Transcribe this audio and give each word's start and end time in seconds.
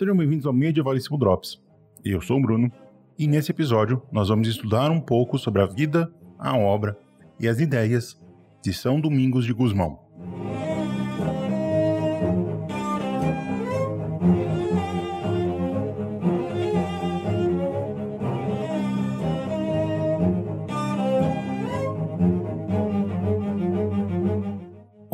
Sejam 0.00 0.16
bem-vindos 0.16 0.46
ao 0.46 0.52
Medievalíssimo 0.54 1.18
Drops. 1.18 1.60
Eu 2.02 2.22
sou 2.22 2.38
o 2.38 2.40
Bruno 2.40 2.72
e 3.18 3.26
nesse 3.26 3.50
episódio 3.50 4.02
nós 4.10 4.30
vamos 4.30 4.48
estudar 4.48 4.90
um 4.90 4.98
pouco 4.98 5.36
sobre 5.36 5.60
a 5.60 5.66
vida, 5.66 6.10
a 6.38 6.56
obra 6.56 6.98
e 7.38 7.46
as 7.46 7.60
ideias 7.60 8.18
de 8.64 8.72
São 8.72 8.98
Domingos 8.98 9.44
de 9.44 9.52
Gusmão. 9.52 10.00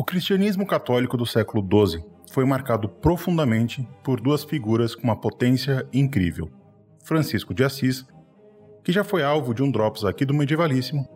cristianismo 0.05 0.65
católico 0.65 1.17
do 1.17 1.25
século 1.25 1.61
XII 1.61 2.16
foi 2.37 2.45
marcado 2.45 2.87
profundamente 2.87 3.89
por 4.03 4.21
duas 4.21 4.43
figuras 4.43 4.93
com 4.93 5.01
uma 5.05 5.19
potência 5.19 5.87
incrível: 5.91 6.51
Francisco 7.03 7.51
de 7.51 7.63
Assis, 7.63 8.05
que 8.83 8.91
já 8.91 9.03
foi 9.03 9.23
alvo 9.23 9.55
de 9.55 9.63
um 9.63 9.71
drops 9.71 10.05
aqui 10.05 10.23
do 10.23 10.35
Medievalíssimo, 10.35 11.09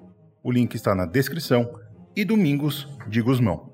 o 0.44 0.52
link 0.52 0.74
está 0.74 0.96
na 0.96 1.06
descrição, 1.06 1.80
e 2.16 2.26
Domingos 2.26 2.88
de 3.08 3.22
Gusmão. 3.22 3.72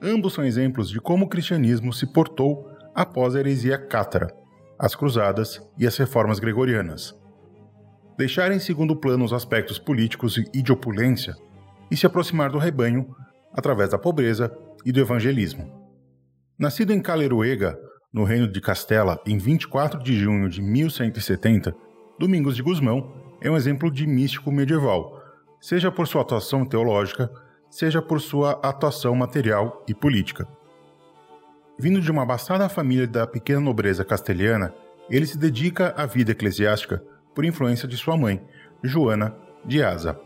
Ambos 0.00 0.34
são 0.34 0.44
exemplos 0.44 0.88
de 0.88 1.00
como 1.00 1.24
o 1.24 1.28
cristianismo 1.28 1.92
se 1.92 2.06
portou 2.06 2.70
após 2.94 3.34
a 3.34 3.40
heresia 3.40 3.76
cátara, 3.76 4.32
as 4.78 4.94
cruzadas 4.94 5.60
e 5.76 5.84
as 5.84 5.96
reformas 5.96 6.38
gregorianas. 6.38 7.12
Deixar 8.16 8.52
em 8.52 8.60
segundo 8.60 8.94
plano 8.94 9.24
os 9.24 9.32
aspectos 9.32 9.80
políticos 9.80 10.38
e 10.54 10.62
de 10.62 10.70
opulência 10.70 11.34
e 11.90 11.96
se 11.96 12.06
aproximar 12.06 12.52
do 12.52 12.58
rebanho 12.58 13.16
através 13.52 13.90
da 13.90 13.98
pobreza 13.98 14.56
e 14.86 14.92
do 14.92 15.00
evangelismo. 15.00 15.79
Nascido 16.60 16.92
em 16.92 17.00
Caleruega, 17.00 17.80
no 18.12 18.22
reino 18.22 18.46
de 18.46 18.60
Castela, 18.60 19.18
em 19.26 19.38
24 19.38 19.98
de 20.02 20.14
junho 20.14 20.46
de 20.46 20.60
1170, 20.60 21.74
Domingos 22.18 22.54
de 22.54 22.62
Gusmão 22.62 23.14
é 23.40 23.50
um 23.50 23.56
exemplo 23.56 23.90
de 23.90 24.06
místico 24.06 24.52
medieval, 24.52 25.22
seja 25.58 25.90
por 25.90 26.06
sua 26.06 26.20
atuação 26.20 26.66
teológica, 26.66 27.30
seja 27.70 28.02
por 28.02 28.20
sua 28.20 28.60
atuação 28.62 29.14
material 29.14 29.82
e 29.88 29.94
política. 29.94 30.46
Vindo 31.78 31.98
de 31.98 32.10
uma 32.10 32.24
abastada 32.24 32.68
família 32.68 33.06
da 33.06 33.26
pequena 33.26 33.60
nobreza 33.60 34.04
castelhana, 34.04 34.74
ele 35.08 35.24
se 35.24 35.38
dedica 35.38 35.94
à 35.96 36.04
vida 36.04 36.32
eclesiástica 36.32 37.02
por 37.34 37.46
influência 37.46 37.88
de 37.88 37.96
sua 37.96 38.18
mãe, 38.18 38.38
Joana 38.84 39.34
de 39.64 39.82
Asa. 39.82 40.20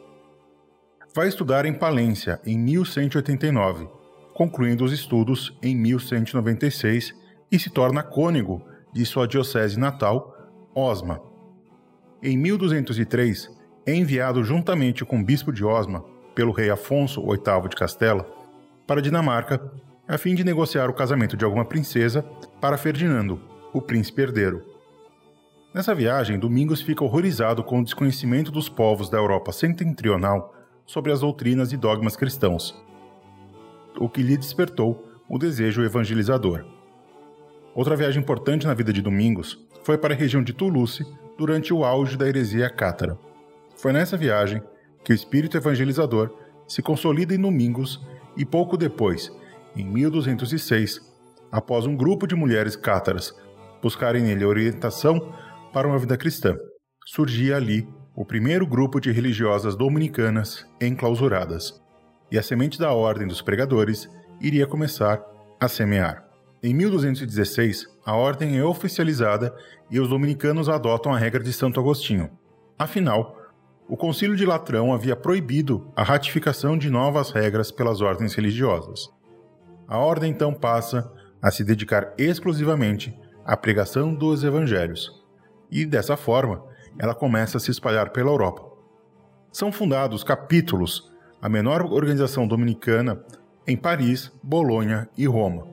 Vai 1.15 1.29
estudar 1.29 1.65
em 1.65 1.73
Palência 1.73 2.41
em 2.45 2.59
1189, 2.59 3.89
concluindo 4.35 4.85
os 4.85 4.93
estudos 4.93 5.57
em 5.63 5.75
1196 5.77 7.15
e 7.51 7.59
se 7.59 7.71
torna 7.71 8.03
cônego 8.03 8.63
de 8.93 9.07
sua 9.07 9.27
diocese 9.27 9.79
natal, 9.79 10.35
Osma. 10.75 11.21
Em 12.23 12.37
1203, 12.37 13.51
é 13.87 13.95
enviado 13.95 14.43
juntamente 14.43 15.05
com 15.05 15.21
o 15.21 15.25
bispo 15.25 15.53
de 15.53 15.65
Osma 15.65 16.05
pelo 16.35 16.53
rei 16.53 16.69
Afonso 16.69 17.23
VIII 17.23 17.69
de 17.69 17.77
Castela 17.77 18.27
para 18.87 19.01
a 19.01 19.03
Dinamarca, 19.03 19.61
a 20.07 20.19
fim 20.19 20.35
de 20.35 20.45
negociar 20.45 20.91
o 20.91 20.95
casamento 20.95 21.37
de 21.37 21.45
alguma 21.45 21.65
princesa 21.65 22.23
para 22.61 22.77
Ferdinando, 22.77 23.41
o 23.73 23.81
príncipe 23.81 24.23
herdeiro. 24.23 24.63
Nessa 25.75 25.95
viagem, 25.95 26.39
Domingos 26.39 26.83
fica 26.83 27.03
horrorizado 27.03 27.65
com 27.65 27.81
o 27.81 27.85
desconhecimento 27.85 28.51
dos 28.51 28.69
povos 28.69 29.09
da 29.09 29.19
Europa 29.19 29.53
setentrional 29.53 30.55
sobre 30.87 31.11
as 31.11 31.21
doutrinas 31.21 31.73
e 31.73 31.77
dogmas 31.77 32.17
cristãos, 32.17 32.84
o 33.99 34.09
que 34.09 34.23
lhe 34.23 34.37
despertou 34.37 35.05
o 35.29 35.39
desejo 35.39 35.83
evangelizador. 35.83 36.65
Outra 37.75 37.97
viagem 37.97 38.23
importante 38.23 38.67
na 38.67 38.75
vida 38.75 38.93
de 38.93 39.03
Domingos 39.03 39.59
foi 39.83 39.99
para 39.99 40.15
a 40.15 40.17
região 40.17 40.43
de 40.43 40.53
Toulouse 40.53 41.05
durante 41.37 41.75
o 41.75 41.85
auge 41.85 42.17
da 42.17 42.29
heresia 42.29 42.71
cátara. 42.71 43.19
Foi 43.77 43.93
nessa 43.93 44.17
viagem 44.17 44.63
que 45.05 45.13
o 45.13 45.15
espírito 45.15 45.57
evangelizador 45.57 46.31
se 46.67 46.81
consolida 46.83 47.35
em 47.35 47.41
Domingos 47.41 48.01
e 48.37 48.45
pouco 48.45 48.77
depois, 48.77 49.31
em 49.77 49.85
1206, 49.85 51.01
após 51.51 51.87
um 51.87 51.97
grupo 51.97 52.27
de 52.27 52.35
mulheres 52.35 52.77
cátaras 52.77 53.35
buscarem 53.83 54.23
nele 54.23 54.45
orientação 54.45 55.33
para 55.73 55.87
uma 55.87 55.99
vida 55.99 56.17
cristã, 56.17 56.57
surgia 57.05 57.57
ali 57.57 57.87
o 58.17 58.25
primeiro 58.25 58.67
grupo 58.67 59.01
de 59.01 59.11
religiosas 59.11 59.77
dominicanas 59.77 60.65
enclausuradas, 60.81 61.83
e 62.31 62.39
a 62.39 62.43
semente 62.43 62.79
da 62.79 62.93
Ordem 62.93 63.27
dos 63.27 63.43
Pregadores 63.43 64.09
iria 64.41 64.67
começar 64.67 65.23
a 65.61 65.69
semear. 65.69 66.25
Em 66.63 66.73
1216, 66.73 67.87
a 68.07 68.15
ordem 68.15 68.59
é 68.59 68.65
oficializada 68.65 69.55
e 69.91 70.01
os 70.01 70.09
dominicanos 70.09 70.69
adotam 70.69 71.13
a 71.13 71.19
regra 71.19 71.43
de 71.43 71.53
Santo 71.53 71.79
Agostinho. 71.79 72.31
Afinal, 72.79 73.37
o 73.87 73.97
Concílio 73.97 74.35
de 74.35 74.47
Latrão 74.47 74.93
havia 74.93 75.15
proibido 75.15 75.93
a 75.95 76.03
ratificação 76.03 76.79
de 76.79 76.89
novas 76.89 77.31
regras 77.31 77.71
pelas 77.71 78.01
ordens 78.01 78.35
religiosas. 78.35 79.11
A 79.87 79.99
ordem 79.99 80.31
então 80.31 80.55
passa 80.55 81.13
a 81.43 81.51
se 81.51 81.63
dedicar 81.63 82.15
exclusivamente 82.17 83.15
à 83.45 83.57
pregação 83.57 84.15
dos 84.15 84.43
evangelhos, 84.43 85.23
e 85.71 85.85
dessa 85.85 86.17
forma 86.17 86.65
ela 86.99 87.15
começa 87.15 87.59
a 87.59 87.61
se 87.61 87.71
espalhar 87.71 88.11
pela 88.11 88.31
Europa. 88.31 88.65
São 89.53 89.71
fundados 89.71 90.25
capítulos, 90.25 91.13
a 91.45 91.49
menor 91.51 91.83
organização 91.93 92.49
dominicana, 92.49 93.23
em 93.67 93.77
Paris, 93.77 94.33
Bolonha 94.43 95.07
e 95.15 95.27
Roma. 95.27 95.69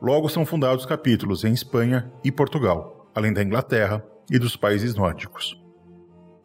Logo 0.00 0.28
são 0.28 0.46
fundados 0.46 0.86
capítulos 0.86 1.42
em 1.42 1.52
Espanha 1.52 2.08
e 2.22 2.30
Portugal, 2.30 3.10
além 3.12 3.32
da 3.32 3.42
Inglaterra 3.42 4.04
e 4.30 4.38
dos 4.38 4.54
países 4.54 4.94
nórdicos. 4.94 5.60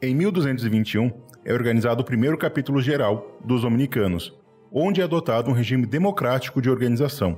Em 0.02 0.16
1221 0.16 1.12
é 1.46 1.54
organizado 1.54 2.02
o 2.02 2.04
primeiro 2.06 2.40
capítulo 2.40 2.82
geral 2.82 3.38
dos 3.46 3.62
dominicanos, 3.62 4.36
onde 4.72 5.00
é 5.00 5.04
adotado 5.04 5.52
um 5.52 5.54
regime 5.54 5.86
democrático 5.86 6.60
de 6.60 6.68
organização, 6.68 7.38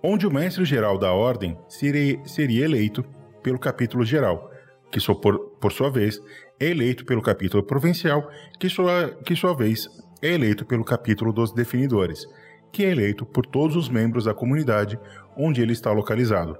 onde 0.00 0.24
o 0.24 0.32
mestre-geral 0.32 0.96
da 0.96 1.12
ordem 1.12 1.58
seria 1.66 2.64
eleito 2.64 3.04
pelo 3.42 3.58
capítulo 3.58 4.04
geral, 4.04 4.52
que 4.88 5.00
por, 5.16 5.72
sua 5.72 5.90
vez 5.90 6.22
é 6.60 6.66
eleito 6.66 7.04
pelo 7.04 7.20
capítulo 7.20 7.64
provincial, 7.64 8.30
que 8.60 8.68
sua, 8.68 9.08
que 9.24 9.34
sua 9.34 9.52
vez 9.52 10.03
é 10.24 10.32
eleito 10.32 10.64
pelo 10.64 10.82
capítulo 10.82 11.34
dos 11.34 11.52
definidores, 11.52 12.26
que 12.72 12.82
é 12.82 12.90
eleito 12.90 13.26
por 13.26 13.44
todos 13.44 13.76
os 13.76 13.90
membros 13.90 14.24
da 14.24 14.32
comunidade 14.32 14.98
onde 15.36 15.60
ele 15.60 15.74
está 15.74 15.92
localizado. 15.92 16.56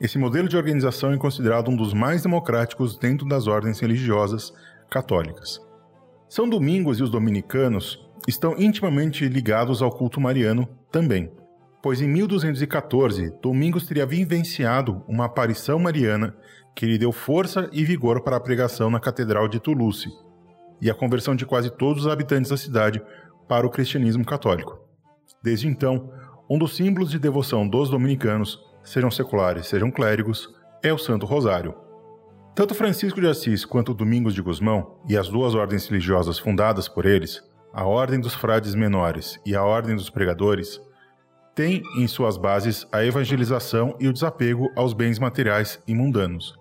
Esse 0.00 0.18
modelo 0.18 0.48
de 0.48 0.56
organização 0.56 1.12
é 1.12 1.16
considerado 1.16 1.70
um 1.70 1.76
dos 1.76 1.94
mais 1.94 2.24
democráticos 2.24 2.98
dentro 2.98 3.24
das 3.28 3.46
ordens 3.46 3.78
religiosas 3.78 4.52
católicas. 4.90 5.60
São 6.28 6.48
Domingos 6.48 6.98
e 6.98 7.04
os 7.04 7.10
dominicanos 7.10 8.04
estão 8.26 8.56
intimamente 8.58 9.28
ligados 9.28 9.80
ao 9.80 9.92
culto 9.92 10.20
mariano 10.20 10.68
também, 10.90 11.30
pois 11.80 12.00
em 12.00 12.08
1214 12.08 13.32
Domingos 13.40 13.86
teria 13.86 14.04
vivenciado 14.04 15.04
uma 15.06 15.26
aparição 15.26 15.78
mariana 15.78 16.34
que 16.74 16.84
lhe 16.84 16.98
deu 16.98 17.12
força 17.12 17.70
e 17.72 17.84
vigor 17.84 18.22
para 18.22 18.36
a 18.36 18.40
pregação 18.40 18.90
na 18.90 18.98
Catedral 18.98 19.46
de 19.46 19.60
Toulouse 19.60 20.23
e 20.80 20.90
a 20.90 20.94
conversão 20.94 21.34
de 21.34 21.46
quase 21.46 21.70
todos 21.70 22.04
os 22.04 22.12
habitantes 22.12 22.50
da 22.50 22.56
cidade 22.56 23.02
para 23.48 23.66
o 23.66 23.70
cristianismo 23.70 24.24
católico. 24.24 24.78
Desde 25.42 25.68
então, 25.68 26.10
um 26.48 26.58
dos 26.58 26.76
símbolos 26.76 27.10
de 27.10 27.18
devoção 27.18 27.66
dos 27.66 27.90
dominicanos, 27.90 28.60
sejam 28.82 29.10
seculares, 29.10 29.66
sejam 29.66 29.90
clérigos, 29.90 30.48
é 30.82 30.92
o 30.92 30.98
Santo 30.98 31.26
Rosário. 31.26 31.74
Tanto 32.54 32.74
Francisco 32.74 33.20
de 33.20 33.26
Assis 33.26 33.64
quanto 33.64 33.94
Domingos 33.94 34.34
de 34.34 34.42
Gusmão 34.42 34.98
e 35.08 35.16
as 35.16 35.28
duas 35.28 35.54
ordens 35.54 35.88
religiosas 35.88 36.38
fundadas 36.38 36.88
por 36.88 37.04
eles, 37.04 37.42
a 37.72 37.84
Ordem 37.84 38.20
dos 38.20 38.34
Frades 38.34 38.74
Menores 38.74 39.40
e 39.44 39.56
a 39.56 39.64
Ordem 39.64 39.96
dos 39.96 40.08
Pregadores, 40.08 40.80
têm 41.54 41.82
em 41.96 42.06
suas 42.06 42.36
bases 42.36 42.86
a 42.92 43.04
evangelização 43.04 43.96
e 43.98 44.06
o 44.06 44.12
desapego 44.12 44.70
aos 44.76 44.92
bens 44.92 45.18
materiais 45.18 45.82
e 45.86 45.94
mundanos. 45.94 46.54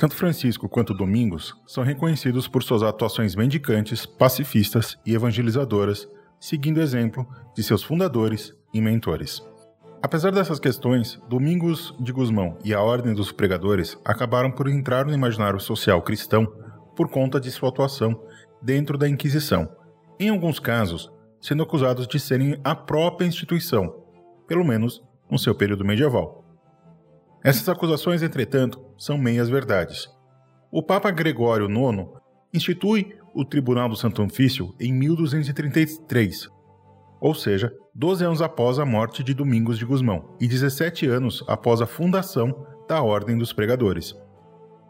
Tanto 0.00 0.16
Francisco 0.16 0.66
quanto 0.66 0.94
Domingos 0.94 1.54
são 1.66 1.84
reconhecidos 1.84 2.48
por 2.48 2.62
suas 2.62 2.82
atuações 2.82 3.36
mendicantes, 3.36 4.06
pacifistas 4.06 4.96
e 5.04 5.12
evangelizadoras, 5.12 6.08
seguindo 6.40 6.78
o 6.78 6.82
exemplo 6.82 7.28
de 7.54 7.62
seus 7.62 7.82
fundadores 7.82 8.54
e 8.72 8.80
mentores. 8.80 9.42
Apesar 10.02 10.32
dessas 10.32 10.58
questões, 10.58 11.20
Domingos 11.28 11.94
de 12.00 12.12
Gusmão 12.12 12.56
e 12.64 12.72
a 12.72 12.80
Ordem 12.80 13.12
dos 13.12 13.30
Pregadores 13.30 13.98
acabaram 14.02 14.50
por 14.50 14.70
entrar 14.70 15.04
no 15.04 15.12
imaginário 15.12 15.60
social 15.60 16.00
cristão 16.00 16.50
por 16.96 17.10
conta 17.10 17.38
de 17.38 17.50
sua 17.50 17.68
atuação 17.68 18.18
dentro 18.62 18.96
da 18.96 19.06
Inquisição, 19.06 19.68
em 20.18 20.30
alguns 20.30 20.58
casos 20.58 21.12
sendo 21.42 21.62
acusados 21.62 22.08
de 22.08 22.18
serem 22.18 22.58
a 22.64 22.74
própria 22.74 23.26
instituição, 23.26 24.02
pelo 24.48 24.64
menos 24.64 25.02
no 25.30 25.38
seu 25.38 25.54
período 25.54 25.84
medieval. 25.84 26.49
Essas 27.42 27.68
acusações, 27.68 28.22
entretanto, 28.22 28.84
são 28.98 29.16
meias 29.16 29.48
verdades. 29.48 30.08
O 30.70 30.82
Papa 30.82 31.10
Gregório 31.10 31.68
IX 31.70 32.06
institui 32.52 33.16
o 33.34 33.44
Tribunal 33.44 33.88
do 33.88 33.96
Santo 33.96 34.22
Ofício 34.22 34.74
em 34.78 34.92
1233, 34.92 36.48
ou 37.18 37.34
seja, 37.34 37.72
12 37.94 38.24
anos 38.24 38.42
após 38.42 38.78
a 38.78 38.84
morte 38.84 39.24
de 39.24 39.32
Domingos 39.32 39.78
de 39.78 39.86
Gusmão 39.86 40.36
e 40.38 40.46
17 40.46 41.06
anos 41.06 41.42
após 41.48 41.80
a 41.80 41.86
fundação 41.86 42.66
da 42.86 43.02
Ordem 43.02 43.38
dos 43.38 43.52
Pregadores. 43.52 44.14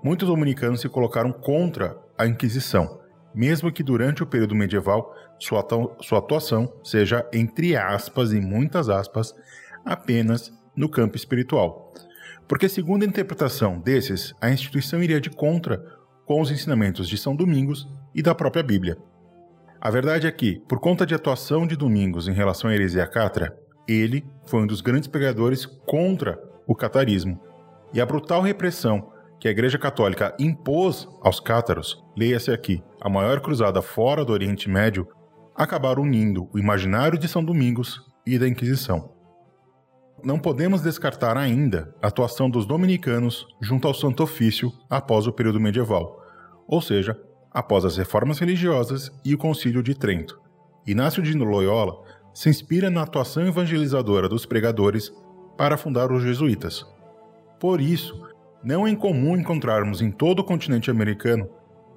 Muitos 0.03 0.26
dominicanos 0.26 0.81
se 0.81 0.88
colocaram 0.88 1.32
contra 1.32 1.96
a 2.19 2.26
Inquisição, 2.26 3.00
mesmo 3.32 3.70
que 3.70 3.82
durante 3.82 4.23
o 4.23 4.26
período 4.26 4.56
medieval 4.56 5.14
sua, 5.38 5.64
sua 6.00 6.19
atuação 6.19 6.73
seja, 6.82 7.25
entre 7.32 7.76
aspas 7.76 8.32
e 8.32 8.41
muitas 8.41 8.88
aspas, 8.88 9.32
apenas 9.85 10.53
no 10.75 10.88
campo 10.88 11.17
espiritual. 11.17 11.93
Porque, 12.50 12.69
segundo 12.69 13.05
a 13.05 13.06
interpretação 13.06 13.79
desses, 13.79 14.35
a 14.41 14.50
instituição 14.50 15.00
iria 15.00 15.20
de 15.20 15.31
contra 15.31 15.79
com 16.26 16.41
os 16.41 16.50
ensinamentos 16.50 17.08
de 17.08 17.17
São 17.17 17.37
Domingos 17.37 17.88
e 18.12 18.23
da 18.23 18.35
própria 18.35 18.61
Bíblia. 18.61 18.99
A 19.81 19.88
verdade 19.88 20.26
é 20.26 20.32
que, 20.32 20.61
por 20.69 20.81
conta 20.81 21.06
de 21.06 21.14
atuação 21.14 21.64
de 21.64 21.76
Domingos 21.76 22.26
em 22.26 22.32
relação 22.32 22.69
à 22.69 22.75
heresia 22.75 23.06
catra, 23.06 23.56
ele 23.87 24.26
foi 24.47 24.62
um 24.62 24.67
dos 24.67 24.81
grandes 24.81 25.06
pregadores 25.06 25.64
contra 25.64 26.43
o 26.67 26.75
catarismo. 26.75 27.41
E 27.94 28.00
a 28.00 28.05
brutal 28.05 28.43
repressão 28.43 29.12
que 29.38 29.46
a 29.46 29.53
Igreja 29.53 29.79
Católica 29.79 30.35
impôs 30.37 31.08
aos 31.23 31.38
cátaros, 31.38 32.05
leia-se 32.17 32.50
aqui, 32.50 32.82
a 33.00 33.08
maior 33.08 33.41
cruzada 33.41 33.81
fora 33.81 34.25
do 34.25 34.32
Oriente 34.32 34.69
Médio, 34.69 35.06
acabaram 35.55 36.03
unindo 36.03 36.49
o 36.53 36.58
imaginário 36.58 37.17
de 37.17 37.29
São 37.29 37.44
Domingos 37.44 38.00
e 38.26 38.41
da 38.41 38.49
Inquisição. 38.49 39.19
Não 40.22 40.38
podemos 40.38 40.82
descartar 40.82 41.37
ainda 41.37 41.94
a 42.02 42.08
atuação 42.08 42.50
dos 42.50 42.67
dominicanos 42.67 43.46
junto 43.61 43.88
ao 43.88 43.94
Santo 43.94 44.22
Ofício 44.22 44.70
após 44.88 45.26
o 45.26 45.32
período 45.32 45.58
medieval, 45.58 46.22
ou 46.69 46.82
seja, 46.82 47.19
após 47.50 47.84
as 47.84 47.96
reformas 47.96 48.38
religiosas 48.38 49.11
e 49.25 49.34
o 49.34 49.38
Concílio 49.38 49.82
de 49.82 49.94
Trento. 49.94 50.38
Inácio 50.87 51.22
de 51.22 51.32
Loyola 51.37 52.02
se 52.34 52.50
inspira 52.50 52.90
na 52.90 53.02
atuação 53.02 53.46
evangelizadora 53.46 54.28
dos 54.28 54.44
pregadores 54.44 55.11
para 55.56 55.78
fundar 55.78 56.12
os 56.12 56.22
jesuítas. 56.22 56.84
Por 57.58 57.81
isso, 57.81 58.20
não 58.62 58.87
é 58.87 58.90
incomum 58.90 59.37
encontrarmos 59.37 60.02
em 60.02 60.11
todo 60.11 60.40
o 60.40 60.44
continente 60.44 60.90
americano, 60.90 61.49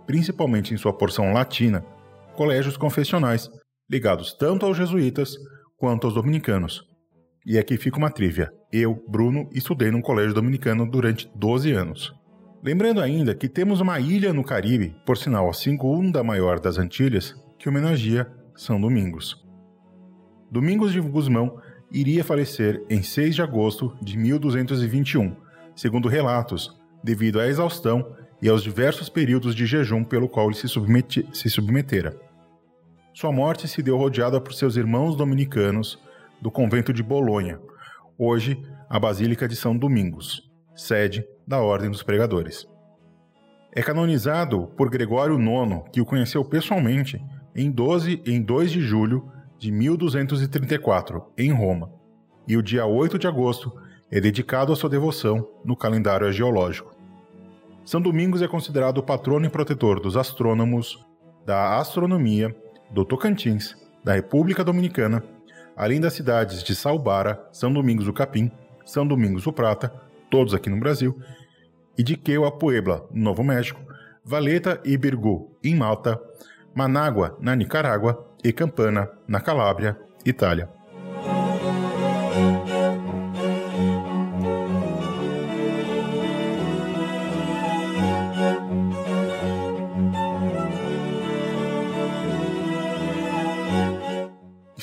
principalmente 0.05 0.73
em 0.73 0.77
sua 0.77 0.93
porção 0.93 1.33
latina, 1.33 1.85
colégios 2.35 2.77
confessionais 2.77 3.49
ligados 3.89 4.33
tanto 4.33 4.65
aos 4.65 4.77
jesuítas 4.77 5.35
quanto 5.77 6.07
aos 6.07 6.13
dominicanos. 6.13 6.92
E 7.45 7.57
aqui 7.57 7.77
fica 7.77 7.97
uma 7.97 8.09
trivia. 8.09 8.49
Eu, 8.71 9.03
Bruno, 9.07 9.49
estudei 9.51 9.91
num 9.91 10.01
colégio 10.01 10.33
dominicano 10.33 10.89
durante 10.89 11.29
12 11.35 11.71
anos. 11.73 12.13
Lembrando 12.63 13.01
ainda 13.01 13.35
que 13.35 13.49
temos 13.49 13.81
uma 13.81 13.99
ilha 13.99 14.31
no 14.31 14.45
Caribe, 14.45 14.95
por 15.05 15.17
sinal 15.17 15.49
a 15.49 15.53
segunda 15.53 16.23
maior 16.23 16.57
das 16.61 16.77
Antilhas, 16.77 17.35
que 17.59 17.67
homenageia 17.67 18.31
São 18.55 18.79
Domingos. 18.79 19.45
Domingos 20.49 20.93
de 20.93 21.01
Guzmão 21.01 21.59
iria 21.91 22.23
falecer 22.23 22.81
em 22.89 23.03
6 23.03 23.35
de 23.35 23.41
agosto 23.41 23.93
de 24.01 24.17
1221, 24.17 25.35
segundo 25.75 26.07
relatos, 26.07 26.73
devido 27.03 27.41
à 27.41 27.47
exaustão 27.47 28.15
e 28.41 28.47
aos 28.47 28.63
diversos 28.63 29.09
períodos 29.09 29.53
de 29.53 29.65
jejum 29.65 30.03
pelo 30.03 30.29
qual 30.29 30.47
ele 30.47 30.55
se, 30.55 30.69
submeti 30.69 31.27
se 31.33 31.49
submetera. 31.49 32.17
Sua 33.13 33.31
morte 33.31 33.67
se 33.67 33.83
deu 33.83 33.97
rodeada 33.97 34.39
por 34.39 34.53
seus 34.53 34.77
irmãos 34.77 35.17
dominicanos 35.17 35.99
do 36.43 36.51
convento 36.51 36.91
de 36.91 37.01
Bolonha, 37.01 37.57
hoje 38.17 38.61
a 38.89 38.99
Basílica 38.99 39.47
de 39.47 39.55
São 39.55 39.77
Domingos, 39.77 40.51
sede 40.75 41.25
da 41.47 41.61
Ordem 41.61 41.89
dos 41.89 42.03
Pregadores. 42.03 42.67
É 43.71 43.81
canonizado 43.81 44.67
por 44.75 44.89
Gregório 44.89 45.39
IX, 45.39 45.89
que 45.93 46.01
o 46.01 46.05
conheceu 46.05 46.43
pessoalmente 46.43 47.23
em 47.55 47.71
12 47.71 48.21
em 48.25 48.41
2 48.41 48.73
de 48.73 48.81
julho 48.81 49.31
de 49.57 49.71
1234, 49.71 51.23
em 51.37 51.53
Roma, 51.53 51.89
e 52.45 52.57
o 52.57 52.61
dia 52.61 52.85
8 52.85 53.17
de 53.17 53.25
agosto 53.25 53.71
é 54.11 54.19
dedicado 54.19 54.73
à 54.73 54.75
sua 54.75 54.89
devoção 54.89 55.47
no 55.63 55.77
calendário 55.77 56.29
geológico. 56.33 56.93
São 57.85 58.01
Domingos 58.01 58.41
é 58.41 58.49
considerado 58.49 58.97
o 58.97 59.03
patrono 59.03 59.45
e 59.45 59.49
protetor 59.49 60.01
dos 60.01 60.17
astrônomos, 60.17 61.05
da 61.45 61.77
astronomia, 61.77 62.53
do 62.91 63.05
Tocantins, 63.05 63.77
da 64.03 64.13
República 64.13 64.61
Dominicana, 64.61 65.23
além 65.75 65.99
das 65.99 66.13
cidades 66.13 66.63
de 66.63 66.75
Salbara, 66.75 67.41
São 67.51 67.71
Domingos 67.71 68.05
do 68.05 68.13
Capim, 68.13 68.51
São 68.85 69.07
Domingos 69.07 69.43
do 69.43 69.53
Prata, 69.53 69.93
todos 70.29 70.53
aqui 70.53 70.69
no 70.69 70.79
Brasil, 70.79 71.17
e 71.97 72.03
de 72.03 72.17
Queua 72.17 72.51
Puebla, 72.51 73.07
no 73.11 73.23
Novo 73.23 73.43
México, 73.43 73.79
Valeta 74.23 74.79
e 74.83 74.97
Birgu, 74.97 75.55
em 75.63 75.75
Malta, 75.75 76.19
Manágua, 76.73 77.37
na 77.39 77.55
Nicarágua, 77.55 78.33
e 78.43 78.51
Campana, 78.51 79.09
na 79.27 79.39
Calábria, 79.39 79.97
Itália. 80.25 80.69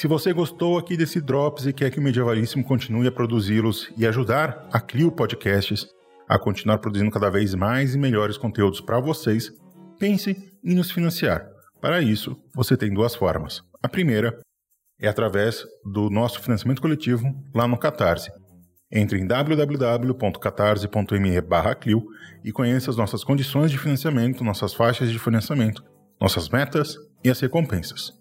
Se 0.01 0.07
você 0.07 0.33
gostou 0.33 0.79
aqui 0.79 0.97
desse 0.97 1.21
Drops 1.21 1.67
e 1.67 1.75
quer 1.75 1.91
que 1.91 1.99
o 1.99 2.03
Medievalíssimo 2.03 2.65
continue 2.65 3.07
a 3.07 3.13
produzi-los 3.13 3.93
e 3.99 4.07
ajudar 4.07 4.67
a 4.73 4.81
Clio 4.81 5.13
Podcasts 5.13 5.87
a 6.27 6.39
continuar 6.39 6.79
produzindo 6.79 7.11
cada 7.11 7.29
vez 7.29 7.55
mais 7.55 7.95
e 7.95 7.99
melhores 7.99 8.39
conteúdos 8.39 8.81
para 8.81 8.99
vocês, 8.99 9.53
pense 9.99 10.35
em 10.65 10.75
nos 10.75 10.91
financiar. 10.91 11.47
Para 11.83 12.01
isso, 12.01 12.35
você 12.55 12.79
tem 12.79 12.95
duas 12.95 13.15
formas. 13.15 13.61
A 13.83 13.91
primeira 13.91 14.41
é 14.99 15.07
através 15.07 15.67
do 15.85 16.09
nosso 16.09 16.41
financiamento 16.41 16.81
coletivo 16.81 17.31
lá 17.55 17.69
no 17.69 17.77
Catarse. 17.77 18.33
Entre 18.91 19.19
em 19.19 19.27
www.catarse.me 19.27 21.43
Clio 21.79 22.07
e 22.43 22.51
conheça 22.51 22.91
as 22.91 22.97
nossas 22.97 23.23
condições 23.23 23.71
de 23.71 23.77
financiamento, 23.77 24.43
nossas 24.43 24.73
faixas 24.73 25.11
de 25.11 25.19
financiamento, 25.19 25.85
nossas 26.19 26.49
metas 26.49 26.97
e 27.23 27.29
as 27.29 27.39
recompensas. 27.39 28.19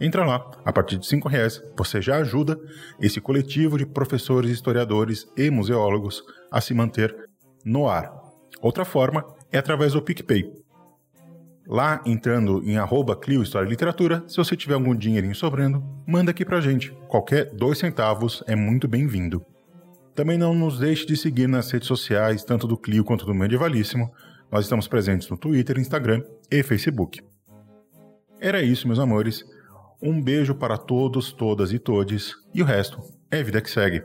Entra 0.00 0.24
lá, 0.24 0.50
a 0.64 0.72
partir 0.72 0.98
de 0.98 1.14
R$ 1.14 1.22
reais 1.28 1.62
você 1.76 2.02
já 2.02 2.16
ajuda 2.18 2.58
esse 3.00 3.20
coletivo 3.20 3.78
de 3.78 3.86
professores, 3.86 4.50
historiadores 4.50 5.26
e 5.36 5.50
museólogos 5.50 6.22
a 6.50 6.60
se 6.60 6.74
manter 6.74 7.14
no 7.64 7.88
ar. 7.88 8.12
Outra 8.60 8.84
forma 8.84 9.24
é 9.50 9.58
através 9.58 9.94
do 9.94 10.02
PicPay. 10.02 10.52
Lá, 11.66 12.00
entrando 12.06 12.62
em 12.62 12.76
arroba 12.76 13.16
Clio 13.16 13.42
História 13.42 13.66
e 13.66 13.70
Literatura, 13.70 14.22
se 14.28 14.36
você 14.36 14.54
tiver 14.54 14.74
algum 14.74 14.94
dinheirinho 14.94 15.34
sobrando, 15.34 15.82
manda 16.06 16.30
aqui 16.30 16.44
pra 16.44 16.60
gente. 16.60 16.92
Qualquer 17.08 17.52
dois 17.54 17.78
centavos 17.78 18.44
é 18.46 18.54
muito 18.54 18.86
bem-vindo. 18.86 19.44
Também 20.14 20.38
não 20.38 20.54
nos 20.54 20.78
deixe 20.78 21.04
de 21.04 21.16
seguir 21.16 21.48
nas 21.48 21.70
redes 21.70 21.88
sociais, 21.88 22.44
tanto 22.44 22.66
do 22.68 22.78
Clio 22.78 23.04
quanto 23.04 23.26
do 23.26 23.34
Medievalíssimo. 23.34 24.12
Nós 24.50 24.64
estamos 24.64 24.86
presentes 24.86 25.28
no 25.28 25.36
Twitter, 25.36 25.78
Instagram 25.78 26.22
e 26.50 26.62
Facebook. 26.62 27.20
Era 28.40 28.62
isso, 28.62 28.86
meus 28.86 29.00
amores. 29.00 29.44
Um 30.06 30.22
beijo 30.22 30.54
para 30.54 30.78
todos, 30.78 31.32
todas 31.32 31.72
e 31.72 31.80
todes, 31.80 32.36
e 32.54 32.62
o 32.62 32.64
resto 32.64 33.02
é 33.28 33.42
vida 33.42 33.60
que 33.60 33.68
segue. 33.68 34.04